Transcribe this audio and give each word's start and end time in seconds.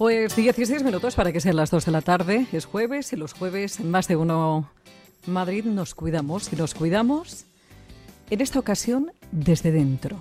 Pues 0.00 0.34
16 0.34 0.82
minutos 0.82 1.14
para 1.14 1.30
que 1.30 1.42
sean 1.42 1.56
las 1.56 1.70
2 1.70 1.84
de 1.84 1.92
la 1.92 2.00
tarde. 2.00 2.46
Es 2.54 2.64
jueves 2.64 3.12
y 3.12 3.16
los 3.16 3.34
jueves 3.34 3.80
en 3.80 3.90
más 3.90 4.08
de 4.08 4.16
uno 4.16 4.70
Madrid 5.26 5.66
nos 5.66 5.94
cuidamos 5.94 6.50
y 6.50 6.56
nos 6.56 6.72
cuidamos 6.72 7.44
en 8.30 8.40
esta 8.40 8.60
ocasión 8.60 9.12
desde 9.30 9.72
dentro. 9.72 10.16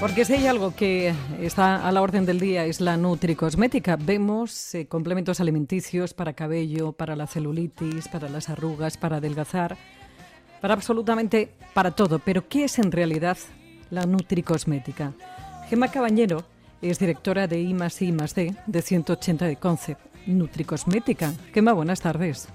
Porque 0.00 0.26
si 0.26 0.34
hay 0.34 0.46
algo 0.46 0.74
que 0.74 1.14
está 1.40 1.88
a 1.88 1.90
la 1.90 2.02
orden 2.02 2.26
del 2.26 2.38
día 2.38 2.66
es 2.66 2.82
la 2.82 2.98
nutricosmética. 2.98 3.96
Vemos 3.96 4.74
eh, 4.74 4.86
complementos 4.86 5.40
alimenticios 5.40 6.12
para 6.12 6.34
cabello, 6.34 6.92
para 6.92 7.16
la 7.16 7.26
celulitis, 7.26 8.06
para 8.08 8.28
las 8.28 8.50
arrugas, 8.50 8.98
para 8.98 9.16
adelgazar, 9.16 9.78
para 10.60 10.74
absolutamente 10.74 11.54
para 11.72 11.92
todo. 11.92 12.18
Pero 12.18 12.46
¿qué 12.46 12.64
es 12.64 12.78
en 12.78 12.92
realidad 12.92 13.38
la 13.88 14.04
nutricosmética? 14.04 15.14
Gemma 15.70 15.88
Cabañero 15.90 16.44
es 16.82 16.98
directora 16.98 17.46
de 17.46 17.58
I 17.58 17.72
D 17.72 18.54
de 18.66 18.82
180 18.82 19.46
de 19.46 19.56
Concept. 19.56 20.00
Nutricosmética. 20.26 21.32
Gemma, 21.54 21.72
buenas 21.72 22.00
tardes. 22.00 22.48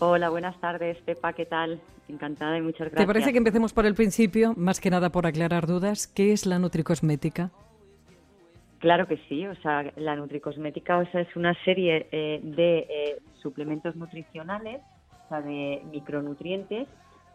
Hola, 0.00 0.28
buenas 0.28 0.58
tardes, 0.60 0.98
Pepa, 1.02 1.32
¿qué 1.32 1.46
tal? 1.46 1.80
Encantada 2.08 2.58
y 2.58 2.62
muchas 2.62 2.90
gracias. 2.90 3.00
¿Te 3.00 3.06
parece 3.06 3.32
que 3.32 3.38
empecemos 3.38 3.72
por 3.72 3.86
el 3.86 3.94
principio, 3.94 4.52
más 4.56 4.80
que 4.80 4.90
nada 4.90 5.10
por 5.10 5.26
aclarar 5.26 5.66
dudas? 5.66 6.06
¿Qué 6.06 6.32
es 6.32 6.46
la 6.46 6.58
nutricosmética? 6.58 7.50
Claro 8.80 9.06
que 9.06 9.16
sí, 9.28 9.46
o 9.46 9.54
sea, 9.62 9.90
la 9.96 10.16
nutricosmética 10.16 10.98
o 10.98 11.06
sea, 11.06 11.22
es 11.22 11.36
una 11.36 11.54
serie 11.64 12.08
eh, 12.12 12.40
de 12.42 12.78
eh, 12.78 13.22
suplementos 13.40 13.96
nutricionales, 13.96 14.82
o 15.24 15.28
sea, 15.28 15.40
de 15.40 15.80
micronutrientes 15.90 16.86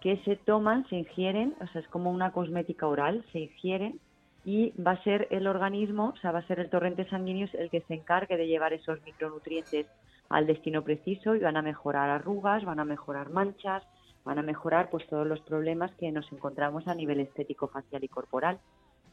que 0.02 0.18
se 0.26 0.36
toman, 0.36 0.88
se 0.90 0.98
ingieren, 0.98 1.56
o 1.60 1.68
sea, 1.68 1.82
es 1.82 1.88
como 1.88 2.12
una 2.12 2.32
cosmética 2.32 2.88
oral, 2.88 3.26
se 3.32 3.40
ingieren 3.40 4.00
y 4.46 4.74
va 4.80 4.92
a 4.92 5.04
ser 5.04 5.28
el 5.32 5.48
organismo, 5.48 6.14
o 6.16 6.18
sea, 6.18 6.32
va 6.32 6.40
a 6.40 6.48
ser 6.48 6.60
el 6.60 6.70
torrente 6.70 7.10
sanguíneo 7.10 7.48
el 7.54 7.70
que 7.70 7.82
se 7.82 7.96
encargue 7.96 8.38
de 8.38 8.48
llevar 8.48 8.74
esos 8.74 9.02
micronutrientes 9.04 9.88
al 10.30 10.48
destino 10.48 10.84
preciso 10.84 11.36
y 11.36 11.40
van 11.40 11.58
a 11.58 11.62
mejorar 11.62 12.10
arrugas, 12.10 12.64
van 12.64 12.80
a 12.80 12.86
mejorar 12.86 13.30
manchas, 13.30 13.84
van 14.24 14.38
a 14.38 14.44
mejorar 14.44 14.90
pues 14.90 15.08
todos 15.08 15.26
los 15.26 15.40
problemas 15.42 15.92
que 15.96 16.12
nos 16.12 16.32
encontramos 16.32 16.88
a 16.88 16.96
nivel 16.96 17.20
estético, 17.20 17.68
facial 17.68 18.04
y 18.04 18.08
corporal. 18.08 18.60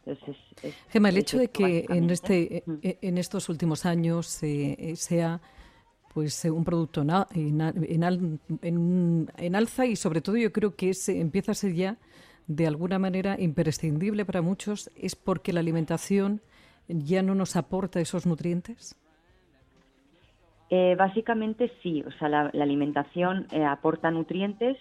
Entonces, 0.04 0.36
Gemma, 0.90 1.08
el 1.08 1.16
hecho 1.16 1.38
de 1.38 1.48
que 1.48 1.86
en 1.88 2.10
este 2.10 2.62
mm. 2.64 2.74
e, 2.82 2.98
en 3.02 3.18
estos 3.18 3.48
últimos 3.48 3.86
años 3.86 4.40
eh, 4.42 4.94
sea 4.96 5.40
pues 6.14 6.44
un 6.46 6.64
producto 6.64 7.02
en, 7.02 7.60
en, 7.60 9.30
en, 9.36 9.54
alza 9.54 9.84
y 9.84 9.96
sobre 9.96 10.22
todo 10.22 10.36
yo 10.38 10.50
creo 10.50 10.74
que 10.74 10.94
se 10.94 11.20
empieza 11.20 11.52
a 11.52 11.54
ser 11.54 11.74
ya 11.74 11.98
de 12.46 12.66
alguna 12.66 12.98
manera 12.98 13.36
imprescindible 13.38 14.24
para 14.24 14.40
muchos 14.40 14.90
es 14.96 15.14
porque 15.14 15.52
la 15.52 15.60
alimentación 15.60 16.40
ya 16.88 17.22
no 17.22 17.34
nos 17.34 17.56
aporta 17.56 18.00
esos 18.00 18.24
nutrientes. 18.24 18.96
Eh, 20.68 20.96
básicamente 20.98 21.72
sí, 21.82 22.02
o 22.06 22.10
sea, 22.18 22.28
la, 22.28 22.50
alimentación 22.60 23.46
eh, 23.52 23.64
aporta 23.64 24.10
nutrientes, 24.10 24.76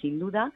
sin 0.00 0.18
duda, 0.18 0.52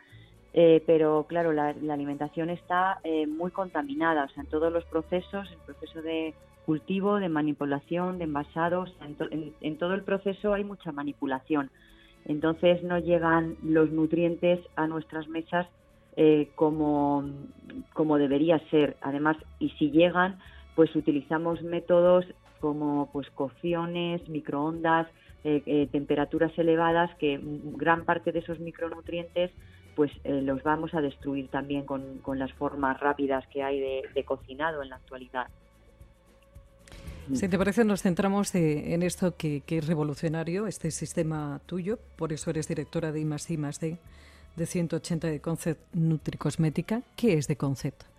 eh, 0.54 0.82
pero 0.86 1.24
claro, 1.28 1.52
la, 1.52 1.68
alimentación 1.68 2.50
está 2.50 3.00
muy 3.28 3.52
contaminada, 3.52 4.24
o 4.24 4.28
sea, 4.30 4.42
en 4.42 4.50
todos 4.50 4.72
los 4.72 4.84
procesos, 4.86 5.50
el 5.50 5.58
proceso 5.58 6.02
de 6.02 6.34
cultivo, 6.66 7.16
de 7.18 7.28
manipulación, 7.28 8.18
de 8.18 8.24
envasados, 8.24 8.94
en, 9.60 9.78
todo 9.78 9.94
el 9.94 10.02
proceso 10.02 10.52
hay 10.52 10.64
mucha 10.64 10.92
manipulación. 10.92 11.70
Entonces 12.24 12.82
no 12.84 12.98
llegan 12.98 13.56
los 13.62 13.90
nutrientes 13.90 14.60
a 14.76 14.86
nuestras 14.86 15.26
mesas 15.28 15.66
como, 16.54 17.24
como 17.94 18.18
debería 18.18 18.60
ser. 18.70 18.96
Además, 19.00 19.36
y 19.58 19.70
si 19.70 19.90
llegan, 19.90 20.38
pues 20.76 20.94
utilizamos 20.94 21.62
métodos 21.62 22.26
como 22.62 23.10
pues 23.12 23.28
cocciones, 23.30 24.26
microondas, 24.28 25.08
eh, 25.42 25.64
eh, 25.66 25.88
temperaturas 25.90 26.56
elevadas, 26.56 27.10
que 27.16 27.40
gran 27.42 28.04
parte 28.04 28.30
de 28.30 28.38
esos 28.38 28.60
micronutrientes 28.60 29.50
pues 29.96 30.12
eh, 30.22 30.40
los 30.40 30.62
vamos 30.62 30.94
a 30.94 31.00
destruir 31.00 31.48
también 31.48 31.84
con, 31.84 32.20
las 32.38 32.52
formas 32.52 33.00
rápidas 33.00 33.44
que 33.48 33.64
hay 33.64 33.80
de, 33.80 34.24
cocinado 34.24 34.80
en 34.80 34.90
la 34.90 34.96
actualidad. 34.96 35.48
Si 37.32 37.48
te 37.48 37.58
parece, 37.58 37.84
nos 37.84 38.02
centramos 38.02 38.54
en 38.54 39.02
esto 39.02 39.36
que, 39.36 39.62
es 39.66 39.86
revolucionario, 39.86 40.68
este 40.68 40.92
sistema 40.92 41.60
tuyo, 41.66 41.98
por 42.16 42.32
eso 42.32 42.50
eres 42.50 42.68
directora 42.68 43.10
de 43.10 43.20
I 43.20 43.24
D, 43.24 43.98
de 44.56 44.66
180 44.66 45.26
de 45.26 45.40
Concept 45.40 45.94
Nutricosmética. 45.94 47.02
¿Qué 47.16 47.34
es 47.34 47.48
de 47.48 47.56
Concept? 47.56 48.11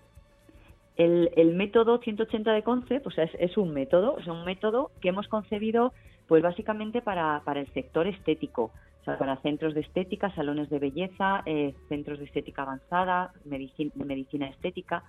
El, 0.96 1.56
método 1.56 1.98
180 2.00 2.54
de 2.54 2.64
Concept 2.64 3.04
pues 3.04 3.18
es, 3.18 3.58
un 3.58 3.74
método, 3.74 4.18
es 4.20 4.28
un 4.28 4.46
método 4.46 4.92
que 5.02 5.10
hemos 5.10 5.28
concebido 5.28 5.94
pues 6.28 6.44
básicamente 6.44 7.02
para, 7.02 7.42
para 7.44 7.62
el 7.62 7.68
sector 7.74 8.08
estético, 8.08 8.72
o 9.02 9.04
sea, 9.04 9.18
para 9.18 9.38
centros 9.38 9.74
de 9.74 9.82
estética, 9.82 10.34
salones 10.36 10.70
de 10.70 10.80
belleza, 10.80 11.42
eh, 11.46 11.74
centros 11.90 12.20
de 12.20 12.26
estética 12.26 12.62
avanzada, 12.62 13.32
medicina, 13.44 13.92
medicina 13.96 14.48
estética. 14.48 15.04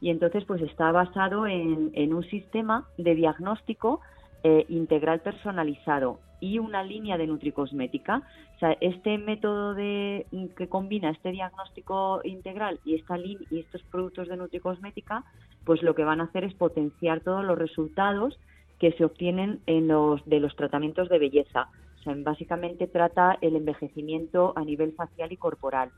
Y 0.00 0.10
entonces 0.10 0.44
pues 0.44 0.62
está 0.62 0.90
basado 0.92 1.46
en, 1.46 1.90
en 1.94 2.12
un 2.12 2.24
sistema 2.24 2.86
de 2.98 3.14
diagnóstico 3.14 4.00
eh, 4.42 4.64
integral 4.68 5.20
personalizado 5.20 6.18
y 6.40 6.58
una 6.58 6.82
línea 6.82 7.18
de 7.18 7.26
nutricosmética. 7.26 8.22
O 8.56 8.58
sea, 8.58 8.76
este 8.80 9.18
método 9.18 9.74
de, 9.74 10.26
que 10.56 10.68
combina 10.68 11.10
este 11.10 11.30
diagnóstico 11.30 12.20
integral 12.24 12.80
y, 12.84 12.94
esta 12.94 13.18
y 13.18 13.58
estos 13.58 13.82
productos 13.84 14.28
de 14.28 14.36
nutricosmética, 14.36 15.24
pues 15.64 15.82
lo 15.82 15.94
que 15.94 16.04
van 16.04 16.20
a 16.20 16.24
hacer 16.24 16.44
es 16.44 16.54
potenciar 16.54 17.20
todos 17.20 17.44
los 17.44 17.58
resultados 17.58 18.38
que 18.78 18.92
se 18.92 19.04
obtienen 19.04 19.60
en 19.66 19.88
los, 19.88 20.24
de 20.24 20.40
los 20.40 20.56
tratamientos 20.56 21.08
de 21.08 21.18
belleza. 21.18 21.68
O 22.00 22.02
sea, 22.02 22.14
básicamente 22.16 22.86
trata 22.86 23.36
el 23.42 23.56
envejecimiento 23.56 24.54
a 24.56 24.64
nivel 24.64 24.92
facial 24.92 25.32
y 25.32 25.36
corporal. 25.36 25.90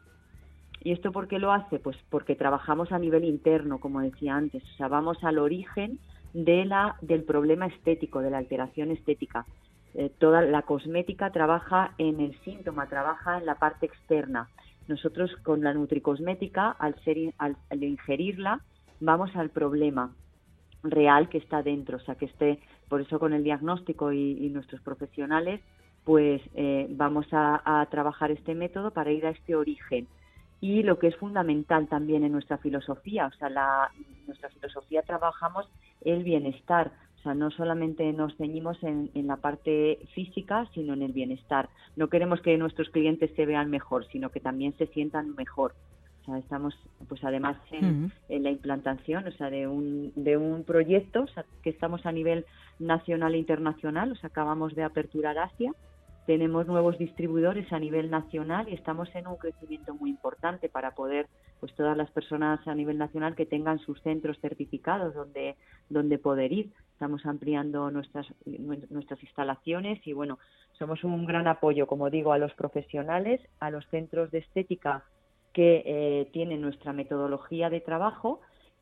¿Y 0.83 0.91
esto 0.91 1.13
por 1.13 1.29
qué 1.29 1.39
lo 1.39 1.53
hace? 1.53 1.79
Pues 1.79 1.97
porque 2.11 2.35
trabajamos 2.35 2.91
a 2.91 2.99
nivel 2.99 3.25
interno, 3.25 3.79
como 3.79 4.01
decía 4.01 4.35
antes. 4.35 4.65
O 4.65 4.77
sea, 4.77 4.89
vamos 4.89 5.23
al 5.23 5.39
origen 5.39 6.01
de 6.33 6.65
la, 6.65 6.97
del 7.01 7.25
problema 7.25 7.67
estético, 7.67 8.21
de 8.21 8.31
la 8.31 8.39
alteración 8.39 8.91
estética. 8.91 9.47
Eh, 9.95 10.11
toda 10.19 10.41
la 10.41 10.63
cosmética 10.63 11.31
trabaja 11.31 11.95
en 11.99 12.21
el 12.21 12.39
síntoma, 12.41 12.89
trabaja 12.89 13.39
en 13.39 13.47
la 13.47 13.57
parte 13.57 13.87
externa. 13.87 14.49
Nosotros 14.89 15.35
con 15.43 15.63
la 15.63 15.75
nutricosmética, 15.75 16.71
al, 16.71 16.95
ser, 17.05 17.35
al, 17.39 17.57
ingerirla, 17.71 18.61
vamos 19.01 19.35
al 19.37 19.51
problema 19.51 20.15
real 20.83 21.29
que 21.29 21.39
está 21.39 21.63
dentro, 21.63 21.99
o 21.99 22.01
sea, 22.01 22.17
que 22.17 22.25
esté, 22.25 22.59
por 22.89 23.01
eso 23.01 23.19
con 23.21 23.33
el 23.33 23.45
diagnóstico 23.45 24.13
y, 24.13 24.49
nuestros 24.51 24.81
profesionales, 24.81 25.61
pues 26.05 26.43
eh, 26.55 26.89
vamos 26.91 27.27
a, 27.33 27.63
a, 27.65 27.87
trabajar 27.87 28.33
este 28.33 28.55
método 28.55 28.91
para 28.91 29.13
ir 29.13 29.25
a 29.27 29.31
este 29.31 29.55
origen. 29.55 30.09
Y 30.61 30.83
lo 30.83 30.99
que 30.99 31.09
es 31.09 31.17
fundamental 31.17 31.87
también 31.89 32.25
en 32.25 32.33
nuestra 32.33 32.59
filosofía, 32.59 33.27
o 33.27 33.33
sea, 33.33 33.51
la, 33.51 33.91
nuestra 34.27 34.49
filosofía 34.49 35.03
trabajamos 35.03 35.69
el 36.05 36.23
bienestar. 36.23 36.93
O 37.19 37.23
sea, 37.23 37.35
no 37.35 37.51
solamente 37.53 38.13
nos 38.13 38.37
ceñimos 38.37 38.83
en, 38.83 39.11
la 39.15 39.37
parte 39.37 40.01
física, 40.15 40.69
sino 40.75 40.95
en 40.95 41.03
el 41.03 41.13
bienestar. 41.13 41.69
No 41.95 42.09
queremos 42.09 42.41
que 42.41 42.59
nuestros 42.59 42.91
clientes 42.91 43.31
se 43.37 43.47
vean 43.47 43.71
mejor, 43.71 44.07
sino 44.09 44.31
que 44.31 44.41
también 44.41 44.77
se 44.77 44.89
sientan 44.89 45.35
mejor. 45.37 45.75
O 46.23 46.25
sea, 46.25 46.39
estamos, 46.39 46.75
pues 47.09 47.23
además 47.23 47.57
en, 47.71 48.13
la 48.29 48.51
implantación, 48.51 49.27
o 49.27 49.33
sea, 49.33 49.51
de 49.51 49.69
un, 49.69 50.13
de 50.17 50.37
un 50.37 50.65
proyecto, 50.65 51.27
que 51.63 51.71
estamos 51.71 52.07
a 52.07 52.13
nivel 52.13 52.45
nacional 52.81 53.35
e 53.35 53.39
internacional, 53.39 54.13
o 54.13 54.17
sea, 54.17 54.29
acabamos 54.29 54.75
de 54.75 54.83
aperturar 54.83 55.39
Asia, 55.39 55.73
tenemos 56.27 56.67
nuevos 56.67 56.99
distribuidores 56.99 57.73
a 57.73 57.79
nivel 57.79 58.11
nacional 58.11 58.69
y 58.69 58.75
estamos 58.75 59.09
en 59.15 59.27
un 59.27 59.37
crecimiento 59.37 59.95
muy 59.95 60.11
importante 60.11 60.69
para 60.69 60.93
poder 60.93 61.27
pues 61.59 61.75
todas 61.75 61.97
las 61.97 62.11
personas 62.11 62.67
a 62.67 62.75
nivel 62.75 62.99
nacional 62.99 63.35
que 63.35 63.47
tengan 63.47 63.79
sus 63.81 64.01
centros 64.03 64.39
certificados 64.41 65.15
donde 65.15 65.57
donde 65.89 66.19
poder 66.19 66.53
ir. 66.53 66.71
Estamos 66.93 67.27
ampliando 67.27 67.91
nuestras 67.91 68.27
nuestras 68.47 69.23
instalaciones 69.23 70.05
y 70.07 70.13
bueno 70.13 70.39
somos 70.79 71.03
un 71.03 71.27
gran 71.27 71.49
apoyo 71.49 71.87
como 71.87 72.09
digo 72.09 72.33
a 72.33 72.39
los 72.39 72.53
profesionales 72.55 73.41
a 73.59 73.71
los 73.71 73.85
centros 73.89 74.31
de 74.31 74.39
estética 74.39 75.05
que 75.53 75.83
eh, 75.85 76.31
tienen 76.33 76.61
nuestra 76.61 76.93
metodología 76.93 77.69
de 77.69 77.81
trabajo. 77.81 78.41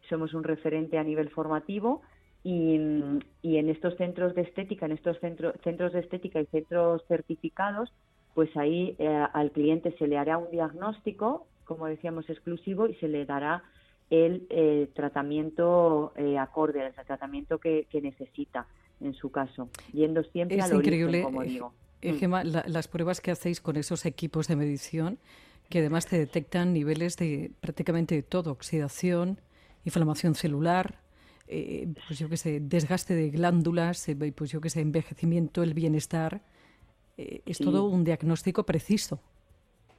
Somos 0.08 0.34
un 0.34 0.44
referente 0.44 0.98
a 0.98 1.04
nivel 1.04 1.31
formativo 1.31 2.02
y, 2.42 2.75
en 2.75 3.69
estos 3.69 3.96
centros 3.96 4.34
de 4.34 4.42
estética, 4.42 4.87
en 4.87 4.92
estos 4.92 5.19
centros, 5.20 5.54
centros 5.62 5.92
de 5.92 6.00
estética 6.00 6.40
y 6.40 6.46
centros 6.46 7.02
certificados, 7.06 7.92
pues 8.34 8.54
ahí 8.56 8.94
eh, 8.98 9.26
al 9.32 9.50
cliente 9.50 9.94
se 9.98 10.06
le 10.06 10.16
hará 10.16 10.38
un 10.38 10.50
diagnóstico, 10.50 11.46
como 11.64 11.87
decíamos, 11.87 12.28
exclusivo 12.31 12.88
y 12.88 12.94
se 12.94 13.08
le 13.08 13.26
dará 13.26 13.62
el 14.10 14.46
eh, 14.50 14.90
tratamiento 14.94 16.12
eh, 16.16 16.37
acorde, 16.37 16.84
el 16.87 17.06
tratamiento 17.06 17.58
que, 17.58 17.87
necesita 18.02 18.66
en 19.00 19.14
su 19.14 19.31
caso, 19.31 19.70
yendo 19.93 20.22
siempre 20.25 20.58
es 20.58 20.64
al 20.64 20.78
increíble, 20.78 21.22
como 21.22 21.43
digo. 21.43 21.72
Eh, 22.02 22.14
Gemma, 22.14 22.44
las 22.44 22.88
pruebas 22.88 23.20
que 23.20 23.31
hacéis 23.31 23.60
con 23.60 23.76
esos 23.76 24.04
equipos 24.04 24.48
de 24.48 24.56
medición, 24.56 25.19
que 25.69 25.78
además 25.78 26.06
te 26.06 26.19
detectan 26.19 26.72
niveles 26.72 27.16
de 27.16 27.52
prácticamente 27.60 28.22
todo, 28.22 28.50
oxidación, 28.50 29.40
inflamación 29.84 30.34
celular, 30.34 30.98
pues 32.06 32.19
yo 32.19 32.29
que 32.29 32.37
sé, 32.37 32.61
desgaste 32.61 33.14
de 33.14 33.31
glándulas, 33.31 34.06
pues 34.37 34.50
yo 34.50 34.61
que 34.61 34.70
sé, 34.70 34.81
envejecimiento, 34.81 35.62
el 35.62 35.75
bienestar, 35.75 36.43
es 37.17 37.58
todo 37.58 37.87
un 37.87 38.05
diagnóstico 38.05 38.64
preciso. 38.64 39.20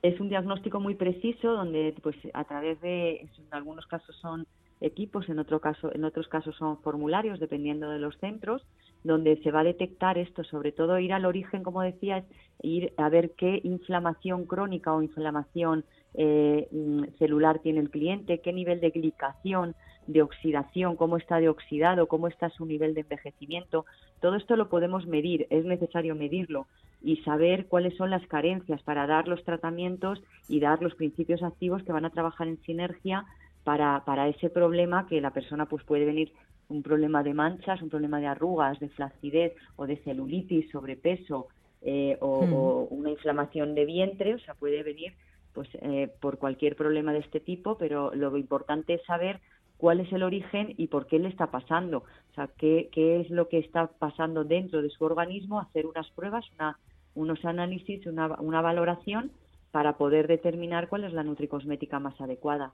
Es 0.01 0.19
un 0.19 0.29
diagnóstico 0.29 0.79
muy 0.79 0.95
preciso 0.95 1.51
donde 1.51 1.93
pues 2.01 2.15
a 2.33 2.43
través 2.45 2.81
de 2.81 3.21
en 3.21 3.29
algunos 3.51 3.85
casos 3.85 4.15
son 4.21 4.47
equipos 4.81 5.29
en 5.29 5.39
otro 5.39 5.61
caso 5.61 5.93
en 5.93 6.03
otros 6.03 6.27
casos 6.27 6.55
son 6.55 6.79
formularios 6.79 7.39
dependiendo 7.39 7.89
de 7.89 7.99
los 7.99 8.17
centros 8.17 8.65
donde 9.03 9.37
se 9.43 9.51
va 9.51 9.59
a 9.61 9.63
detectar 9.63 10.17
esto 10.17 10.43
sobre 10.43 10.71
todo 10.71 10.97
ir 10.99 11.13
al 11.13 11.25
origen 11.25 11.63
como 11.63 11.81
decías 11.81 12.25
ir 12.63 12.93
a 12.97 13.09
ver 13.09 13.31
qué 13.37 13.61
inflamación 13.63 14.45
crónica 14.45 14.91
o 14.93 15.03
inflamación 15.03 15.85
eh, 16.15 16.67
mm, 16.71 17.03
celular 17.19 17.59
tiene 17.59 17.79
el 17.79 17.91
cliente 17.91 18.39
qué 18.39 18.51
nivel 18.51 18.81
de 18.81 18.89
glicación 18.89 19.75
de 20.11 20.21
oxidación 20.21 20.95
cómo 20.95 21.17
está 21.17 21.39
de 21.39 21.49
oxidado 21.49 22.07
cómo 22.07 22.27
está 22.27 22.49
su 22.49 22.65
nivel 22.65 22.93
de 22.93 23.01
envejecimiento 23.01 23.85
todo 24.19 24.35
esto 24.35 24.55
lo 24.55 24.69
podemos 24.69 25.07
medir 25.07 25.47
es 25.49 25.65
necesario 25.65 26.15
medirlo 26.15 26.67
y 27.03 27.17
saber 27.17 27.65
cuáles 27.67 27.95
son 27.97 28.09
las 28.09 28.25
carencias 28.27 28.81
para 28.83 29.07
dar 29.07 29.27
los 29.27 29.43
tratamientos 29.43 30.21
y 30.47 30.59
dar 30.59 30.81
los 30.81 30.95
principios 30.95 31.41
activos 31.41 31.83
que 31.83 31.91
van 31.91 32.05
a 32.05 32.11
trabajar 32.11 32.47
en 32.47 32.61
sinergia 32.61 33.25
para, 33.63 34.03
para 34.05 34.27
ese 34.27 34.49
problema 34.49 35.07
que 35.07 35.21
la 35.21 35.31
persona 35.31 35.65
pues 35.65 35.83
puede 35.83 36.05
venir 36.05 36.31
un 36.69 36.83
problema 36.83 37.21
de 37.21 37.33
manchas, 37.33 37.81
un 37.81 37.89
problema 37.89 38.19
de 38.19 38.27
arrugas, 38.27 38.79
de 38.79 38.89
flacidez 38.89 39.53
o 39.75 39.85
de 39.85 39.97
celulitis, 39.97 40.69
sobrepeso 40.71 41.47
eh, 41.81 42.17
o, 42.21 42.45
hmm. 42.45 42.53
o, 42.53 42.83
una 42.91 43.09
inflamación 43.09 43.75
de 43.75 43.85
vientre, 43.85 44.35
o 44.35 44.39
sea, 44.39 44.53
puede 44.53 44.83
venir 44.83 45.13
pues 45.53 45.67
eh, 45.81 46.09
por 46.21 46.37
cualquier 46.37 46.75
problema 46.75 47.11
de 47.11 47.19
este 47.19 47.39
tipo, 47.39 47.77
pero 47.77 48.15
lo 48.15 48.37
importante 48.37 48.93
es 48.93 49.03
saber 49.03 49.41
cuál 49.81 49.99
es 49.99 50.13
el 50.13 50.21
origen 50.21 50.75
y 50.77 50.87
por 50.87 51.07
qué 51.07 51.17
le 51.17 51.27
está 51.27 51.49
pasando, 51.49 52.03
o 52.29 52.33
sea, 52.35 52.47
qué, 52.55 52.89
qué 52.91 53.19
es 53.19 53.31
lo 53.31 53.49
que 53.49 53.57
está 53.57 53.87
pasando 53.87 54.43
dentro 54.43 54.83
de 54.83 54.91
su 54.91 55.03
organismo, 55.03 55.59
hacer 55.59 55.87
unas 55.87 56.07
pruebas, 56.11 56.45
una 56.53 56.77
unos 57.15 57.43
análisis, 57.43 58.05
una, 58.05 58.27
una 58.39 58.61
valoración 58.61 59.31
para 59.71 59.97
poder 59.97 60.27
determinar 60.27 60.87
cuál 60.87 61.03
es 61.03 61.13
la 61.13 61.23
nutricosmética 61.23 61.99
más 61.99 62.21
adecuada. 62.21 62.73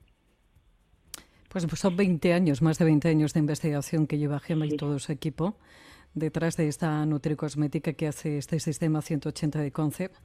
Pues, 1.49 1.65
pues 1.65 1.79
son 1.79 1.95
20 1.95 2.33
años, 2.33 2.61
más 2.61 2.77
de 2.77 2.85
20 2.85 3.07
años 3.07 3.33
de 3.33 3.39
investigación 3.39 4.05
que 4.05 4.17
lleva 4.17 4.41
Gema 4.41 4.65
y 4.65 4.75
todo 4.75 4.99
su 4.99 5.13
equipo 5.13 5.55
detrás 6.13 6.57
de 6.57 6.67
esta 6.67 7.05
nutricosmética 7.05 7.93
que 7.93 8.07
hace 8.07 8.37
este 8.37 8.59
sistema 8.59 9.01
180 9.01 9.61
de 9.61 9.71
Concept. 9.71 10.17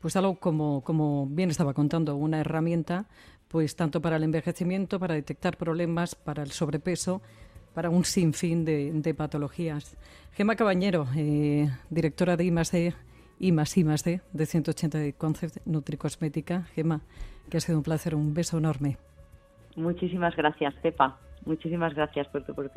Pues 0.00 0.16
algo 0.16 0.36
como, 0.36 0.82
como 0.82 1.26
bien 1.26 1.50
estaba 1.50 1.74
contando, 1.74 2.16
una 2.16 2.40
herramienta 2.40 3.06
pues 3.48 3.76
tanto 3.76 4.00
para 4.00 4.16
el 4.16 4.22
envejecimiento, 4.24 5.00
para 5.00 5.14
detectar 5.14 5.56
problemas, 5.56 6.14
para 6.14 6.42
el 6.42 6.50
sobrepeso, 6.50 7.22
para 7.74 7.90
un 7.90 8.04
sinfín 8.04 8.64
de, 8.64 9.14
patologías. 9.16 9.96
Gema 10.32 10.54
Cabañero, 10.54 11.06
eh, 11.16 11.70
directora 11.90 12.36
de 12.36 12.44
I+D 12.44 12.94
y 13.40 13.52
más 13.52 13.72
de, 14.04 14.20
de 14.32 14.46
180 14.46 14.98
de 14.98 15.12
Concept 15.14 15.58
Nutricosmética. 15.64 16.64
Gema, 16.74 17.00
que 17.48 17.56
ha 17.56 17.60
sido 17.60 17.78
un 17.78 17.84
placer, 17.84 18.14
un 18.14 18.34
beso 18.34 18.58
enorme. 18.58 18.98
Muchísimas 19.76 20.36
gracias, 20.36 20.74
Pepa. 20.82 21.18
Muchísimas 21.46 21.94
gracias 21.94 22.26
por 22.28 22.44
tu 22.44 22.52
oportunidad. 22.52 22.66